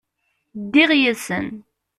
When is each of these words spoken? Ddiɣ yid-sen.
Ddiɣ 0.61 0.89
yid-sen. 0.99 1.47